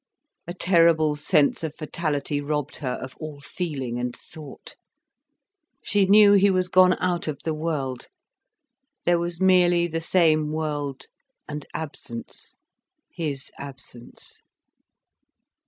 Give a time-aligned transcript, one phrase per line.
[0.47, 4.75] A terrible sense of fatality robbed her of all feeling and thought.
[5.83, 8.07] She knew he was gone out of the world,
[9.05, 11.05] there was merely the same world,
[11.47, 12.55] and absence,
[13.11, 14.41] his absence.